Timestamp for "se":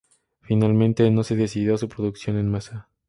1.23-1.35